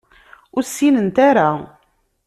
Ur 0.55 0.63
ssinent 0.65 1.17
ara. 1.29 1.49